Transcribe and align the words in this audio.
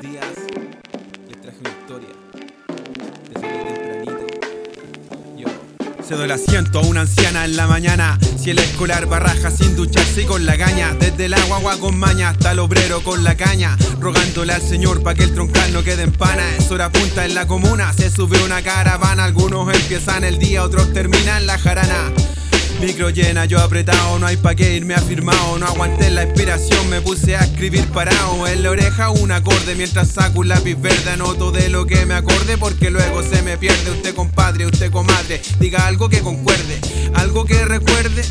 días 0.00 0.24
les 1.28 1.40
traje 1.40 1.58
una 1.60 1.70
historia. 1.70 2.08
El 6.24 6.30
asiento 6.30 6.78
a 6.78 6.82
una 6.82 7.00
anciana 7.02 7.44
en 7.44 7.56
la 7.56 7.66
mañana. 7.66 8.18
Si 8.38 8.50
el 8.50 8.58
escolar 8.58 9.06
barraja 9.06 9.50
sin 9.50 9.74
ducharse 9.74 10.22
y 10.22 10.24
con 10.24 10.46
la 10.46 10.56
caña. 10.56 10.94
Desde 10.94 11.26
el 11.26 11.34
agua 11.34 11.76
con 11.78 11.98
maña 11.98 12.30
hasta 12.30 12.52
el 12.52 12.60
obrero 12.60 13.02
con 13.02 13.24
la 13.24 13.36
caña. 13.36 13.76
Rogándole 14.00 14.52
al 14.52 14.62
señor 14.62 15.02
pa' 15.02 15.14
que 15.14 15.24
el 15.24 15.34
troncal 15.34 15.72
no 15.72 15.82
quede 15.82 16.04
en 16.04 16.12
pana. 16.12 16.56
Es 16.56 16.70
hora 16.70 16.90
punta 16.90 17.26
en 17.26 17.34
la 17.34 17.46
comuna. 17.46 17.92
Se 17.92 18.10
sube 18.10 18.42
una 18.42 18.62
caravana. 18.62 19.24
Algunos 19.24 19.74
empiezan 19.74 20.24
el 20.24 20.38
día, 20.38 20.62
otros 20.62 20.92
terminan 20.92 21.46
la 21.46 21.58
jarana. 21.58 22.12
Micro 22.80 23.10
llena, 23.10 23.44
yo 23.46 23.60
apretado, 23.60 24.18
no 24.18 24.26
hay 24.26 24.36
pa' 24.36 24.54
qué 24.54 24.74
irme 24.74 24.94
afirmado. 24.94 25.58
No 25.58 25.66
aguanté 25.66 26.10
la 26.10 26.24
inspiración, 26.24 26.88
me 26.88 27.00
puse 27.00 27.36
a 27.36 27.40
escribir 27.40 27.86
parado. 27.88 28.46
En 28.46 28.62
la 28.62 28.70
oreja 28.70 29.10
un 29.10 29.32
acorde 29.32 29.74
mientras 29.74 30.08
saco 30.08 30.40
un 30.40 30.48
lápiz 30.48 30.74
verde. 30.74 31.10
Anoto 31.10 31.50
de 31.50 31.68
lo 31.68 31.86
que 31.86 32.04
me 32.06 32.14
acorde 32.14 32.58
porque 32.58 32.90
luego 32.90 33.22
se 33.22 33.42
me 33.42 33.56
pierde. 33.56 33.90
Usted 33.90 34.14
compadre, 34.14 34.66
usted 34.66 34.90
comadre, 34.90 35.40
diga 35.58 35.86
algo 35.86 36.08
que 36.08 36.20
concuerde, 36.20 36.80
algo 37.14 37.44
que 37.44 37.64
recuerde. 37.64 38.22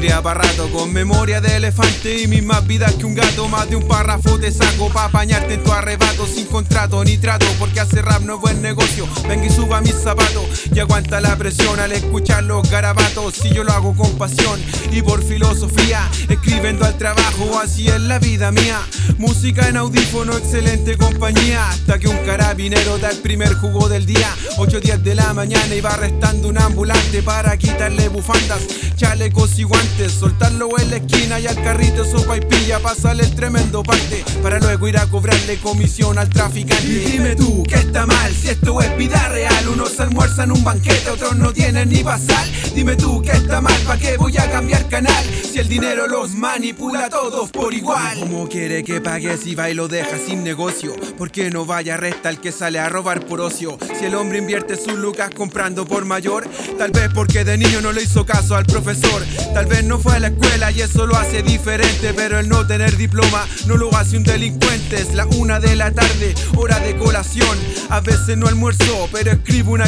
Tendría 0.00 0.22
para 0.22 0.40
con 0.72 0.90
memoria 0.94 1.42
de 1.42 1.56
elefante 1.56 2.22
y 2.22 2.26
mismas 2.26 2.66
vidas 2.66 2.94
que 2.94 3.04
un 3.04 3.14
gato. 3.14 3.46
Más 3.48 3.68
de 3.68 3.76
un 3.76 3.86
párrafo 3.86 4.38
te 4.38 4.50
saco 4.50 4.88
pa' 4.88 5.04
apañarte 5.04 5.52
en 5.52 5.62
tu 5.62 5.70
arrebato 5.72 6.26
sin 6.26 6.46
contrato 6.46 7.04
ni 7.04 7.18
trato. 7.18 7.44
Porque 7.58 7.80
hacer 7.80 8.06
rap 8.06 8.22
no 8.22 8.36
es 8.36 8.40
buen 8.40 8.62
negocio. 8.62 9.06
Venga 9.28 9.44
y 9.44 9.50
suba 9.50 9.82
mis 9.82 9.94
zapatos 9.94 10.44
y 10.74 10.78
aguanta 10.78 11.20
la 11.20 11.36
presión 11.36 11.78
al 11.80 11.92
escuchar 11.92 12.44
los 12.44 12.70
garabatos. 12.70 13.34
Si 13.34 13.50
yo 13.50 13.62
lo 13.62 13.72
hago 13.72 13.94
con 13.94 14.16
pasión 14.16 14.58
y 14.90 15.02
por 15.02 15.22
filosofía, 15.22 16.08
escribiendo 16.30 16.86
al 16.86 16.96
trabajo, 16.96 17.60
así 17.62 17.88
es 17.88 18.00
la 18.00 18.18
vida 18.18 18.50
mía. 18.52 18.80
Música 19.18 19.68
en 19.68 19.76
audífono, 19.76 20.34
excelente 20.34 20.96
compañía. 20.96 21.68
Hasta 21.68 21.98
que 21.98 22.08
un 22.08 22.16
carabinero 22.24 22.96
da 22.96 23.10
el 23.10 23.18
primer 23.18 23.52
jugo 23.52 23.90
del 23.90 24.06
día. 24.06 24.34
8 24.56 24.80
días 24.80 25.04
de 25.04 25.14
la 25.14 25.34
mañana 25.34 25.74
y 25.74 25.82
va 25.82 25.90
arrestando 25.90 26.48
un 26.48 26.56
ambulante 26.56 27.22
para 27.22 27.54
quitarle 27.58 28.08
bufandas, 28.08 28.62
chalecos 28.96 29.58
y 29.58 29.64
guantes. 29.64 29.89
Soltarlo 29.98 30.78
en 30.78 30.90
la 30.90 30.96
esquina 30.96 31.38
y 31.40 31.46
al 31.46 31.62
carrito 31.62 32.04
sopa 32.04 32.36
y 32.36 32.40
pilla. 32.40 32.78
Pasarle 32.80 33.24
el 33.24 33.34
tremendo 33.34 33.82
parte 33.82 34.24
para 34.42 34.58
luego 34.58 34.88
ir 34.88 34.96
a 34.96 35.06
cobrarle 35.06 35.58
comisión 35.58 36.18
al 36.18 36.28
traficante. 36.28 36.86
Y 36.86 36.98
dime 36.98 37.36
tú, 37.36 37.62
¿qué 37.64 37.76
está 37.76 38.06
mal? 38.06 38.34
Si 38.34 38.48
esto 38.48 38.80
es 38.80 38.96
vida 38.96 39.28
real, 39.28 39.49
almuerzan 39.98 40.52
un 40.52 40.62
banquete, 40.62 41.10
otros 41.10 41.36
no 41.36 41.52
tienen 41.52 41.88
ni 41.88 42.04
pasar. 42.04 42.46
Dime 42.74 42.96
tú, 42.96 43.20
¿qué 43.22 43.32
está 43.32 43.60
mal? 43.60 43.74
¿Para 43.86 43.98
qué 43.98 44.16
voy 44.16 44.36
a 44.36 44.50
cambiar 44.50 44.88
canal? 44.88 45.24
Si 45.24 45.58
el 45.58 45.68
dinero 45.68 46.06
los 46.06 46.34
manipula 46.34 47.06
a 47.06 47.08
todos 47.10 47.50
por 47.50 47.74
igual. 47.74 48.20
¿Cómo 48.20 48.48
quiere 48.48 48.84
que 48.84 49.00
pague 49.00 49.36
si 49.36 49.54
va 49.54 49.70
y 49.70 49.74
lo 49.74 49.88
deja 49.88 50.18
sin 50.18 50.44
negocio? 50.44 50.94
¿Por 51.18 51.30
qué 51.30 51.50
no 51.50 51.64
vaya 51.66 51.96
resta 51.96 52.30
el 52.30 52.38
que 52.40 52.52
sale 52.52 52.78
a 52.78 52.88
robar 52.88 53.26
por 53.26 53.40
ocio? 53.40 53.78
Si 53.98 54.04
el 54.04 54.14
hombre 54.14 54.38
invierte 54.38 54.76
sus 54.76 54.94
lucas 54.94 55.30
comprando 55.34 55.84
por 55.84 56.04
mayor, 56.04 56.48
tal 56.78 56.92
vez 56.92 57.08
porque 57.14 57.44
de 57.44 57.58
niño 57.58 57.80
no 57.80 57.92
le 57.92 58.02
hizo 58.02 58.24
caso 58.24 58.54
al 58.54 58.66
profesor. 58.66 59.22
Tal 59.54 59.66
vez 59.66 59.82
no 59.84 59.98
fue 59.98 60.16
a 60.16 60.20
la 60.20 60.28
escuela 60.28 60.70
y 60.70 60.82
eso 60.82 61.06
lo 61.06 61.16
hace 61.16 61.42
diferente, 61.42 62.12
pero 62.14 62.38
el 62.38 62.48
no 62.48 62.66
tener 62.66 62.96
diploma 62.96 63.46
no 63.66 63.76
lo 63.76 63.94
hace 63.96 64.16
un 64.16 64.24
delincuente. 64.24 64.96
Es 64.96 65.14
la 65.14 65.26
una 65.26 65.58
de 65.58 65.74
la 65.76 65.90
tarde, 65.90 66.34
hora 66.56 66.78
de 66.80 66.96
colación. 66.96 67.58
A 67.88 68.00
veces 68.00 68.36
no 68.36 68.46
almuerzo, 68.46 69.08
pero 69.12 69.32
escribo 69.32 69.72
una 69.72 69.79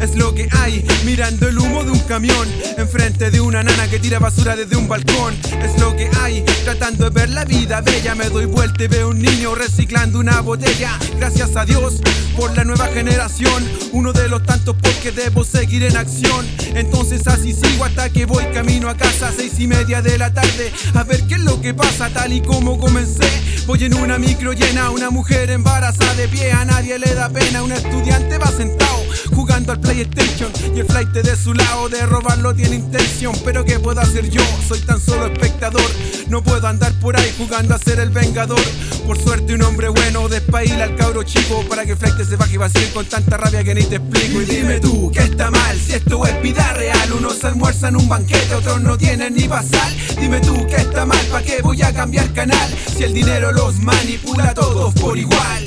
Es 0.00 0.14
lo 0.14 0.32
que 0.34 0.48
hay, 0.52 0.86
mirando 1.04 1.48
el 1.48 1.58
humo 1.58 1.82
de 1.82 1.90
un 1.90 1.98
camión. 2.00 2.48
Enfrente 2.78 3.32
de 3.32 3.40
una 3.40 3.60
nana 3.60 3.90
que 3.90 3.98
tira 3.98 4.20
basura 4.20 4.54
desde 4.54 4.76
un 4.76 4.86
balcón. 4.86 5.36
Es 5.62 5.80
lo 5.80 5.96
que 5.96 6.08
hay, 6.22 6.44
tratando 6.62 7.10
de 7.10 7.10
ver 7.10 7.28
la 7.30 7.44
vida 7.44 7.80
bella. 7.80 8.14
Me 8.14 8.30
doy 8.30 8.44
vuelta 8.44 8.84
y 8.84 8.86
veo 8.86 9.08
un 9.08 9.20
niño 9.20 9.56
reciclando 9.56 10.20
una 10.20 10.40
botella. 10.42 10.96
Gracias 11.18 11.56
a 11.56 11.64
Dios 11.64 12.00
por 12.36 12.56
la 12.56 12.62
nueva 12.62 12.86
generación. 12.86 13.68
Uno 13.90 14.12
de 14.12 14.28
los 14.28 14.44
tantos 14.44 14.76
porque 14.80 15.10
debo 15.10 15.42
seguir 15.42 15.82
en 15.82 15.96
acción. 15.96 16.46
Entonces 16.76 17.26
así 17.26 17.52
sigo 17.52 17.84
hasta 17.84 18.10
que 18.10 18.26
voy 18.26 18.44
camino 18.54 18.88
a 18.88 18.96
casa, 18.96 19.32
seis 19.36 19.58
y 19.58 19.66
media 19.66 20.02
de 20.02 20.18
la 20.18 20.32
tarde. 20.32 20.72
A 20.94 21.02
ver 21.02 21.26
qué 21.26 21.34
es 21.34 21.40
lo 21.40 21.60
que 21.60 21.74
pasa, 21.74 22.10
tal 22.10 22.32
y 22.32 22.42
como 22.42 22.78
comencé. 22.78 23.28
Voy 23.66 23.82
en 23.82 23.94
una 23.94 24.18
micro 24.18 24.52
llena, 24.52 24.90
una 24.90 25.10
mujer 25.10 25.50
embarazada 25.50 26.14
de 26.14 26.28
pie, 26.28 26.52
a 26.52 26.64
nadie 26.64 26.96
le 26.98 27.12
da 27.12 27.28
pena. 27.28 27.64
Un 27.64 27.72
estudiante 27.72 28.38
va 28.38 28.46
sentado 28.46 28.99
jugando 29.40 29.72
al 29.72 29.80
PlayStation 29.80 30.52
y 30.76 30.80
el 30.80 30.86
flight 30.86 31.08
de 31.08 31.34
su 31.34 31.54
lado 31.54 31.88
de 31.88 32.04
robarlo 32.04 32.54
tiene 32.54 32.76
intención. 32.76 33.34
Pero 33.42 33.64
¿qué 33.64 33.78
puedo 33.78 33.98
hacer 33.98 34.28
yo? 34.28 34.42
Soy 34.68 34.80
tan 34.80 35.00
solo 35.00 35.26
espectador. 35.26 35.90
No 36.28 36.42
puedo 36.42 36.66
andar 36.66 36.92
por 37.00 37.18
ahí 37.18 37.32
jugando 37.38 37.74
a 37.74 37.78
ser 37.78 38.00
el 38.00 38.10
vengador. 38.10 38.60
Por 39.06 39.18
suerte, 39.18 39.54
un 39.54 39.62
hombre 39.62 39.88
bueno 39.88 40.28
despaila 40.28 40.84
al 40.84 40.94
cabro 40.94 41.22
chico 41.22 41.64
para 41.70 41.86
que 41.86 41.92
el 41.92 41.96
flight 41.96 42.22
se 42.22 42.36
baje 42.36 42.54
y 42.54 42.56
vacíe 42.58 42.90
con 42.92 43.06
tanta 43.06 43.38
rabia 43.38 43.64
que 43.64 43.74
ni 43.74 43.82
te 43.82 43.96
explico. 43.96 44.42
Y 44.42 44.44
dime 44.44 44.78
tú, 44.78 45.10
¿qué 45.10 45.20
está 45.20 45.50
mal? 45.50 45.78
Si 45.78 45.94
esto 45.94 46.26
es 46.26 46.42
vida 46.42 46.74
real, 46.74 47.12
unos 47.12 47.42
almuerzan 47.42 47.96
un 47.96 48.08
banquete, 48.10 48.54
otros 48.54 48.82
no 48.82 48.98
tienen 48.98 49.34
ni 49.34 49.48
basal. 49.48 49.96
Dime 50.20 50.40
tú, 50.40 50.66
¿qué 50.66 50.76
está 50.76 51.06
mal? 51.06 51.24
¿Para 51.32 51.44
qué 51.44 51.62
voy 51.62 51.80
a 51.80 51.94
cambiar 51.94 52.30
canal? 52.34 52.70
Si 52.94 53.04
el 53.04 53.14
dinero 53.14 53.52
los 53.52 53.78
manipula 53.78 54.50
a 54.50 54.54
todos 54.54 54.92
por 54.94 55.16
igual. 55.16 55.64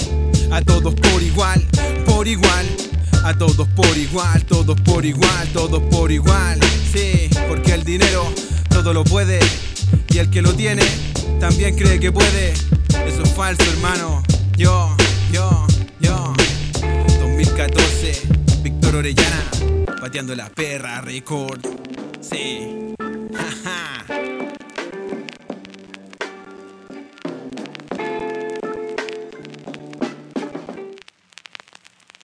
A 0.52 0.62
todos 0.62 0.94
por 0.94 1.24
igual, 1.24 1.68
por 2.06 2.28
igual. 2.28 2.93
A 3.24 3.34
todos 3.34 3.68
por 3.70 3.98
igual, 3.98 4.44
todos 4.44 4.80
por 4.82 5.06
igual, 5.06 5.48
todos 5.54 5.82
por 5.84 6.12
igual. 6.12 6.60
Sí, 6.94 7.30
porque 7.48 7.74
el 7.74 7.84
dinero 7.86 8.26
todo 8.70 8.94
lo 8.94 9.06
puede. 9.06 9.40
Y 10.10 10.18
el 10.18 10.30
que 10.30 10.42
lo 10.42 10.54
tiene 10.54 10.84
también 11.40 11.76
cree 11.76 12.00
que 12.00 12.12
puede. 12.12 12.52
Eso 12.52 13.24
es 13.24 13.30
falso, 13.34 13.64
hermano. 13.72 14.22
Yo, 14.58 14.96
yo, 15.32 15.66
yo. 16.02 16.34
2014, 17.22 18.22
Víctor 18.62 18.98
Orellana, 18.98 19.44
pateando 20.02 20.36
la 20.36 20.50
perra 20.50 21.00
record. 21.00 21.62
Sí. 22.20 22.83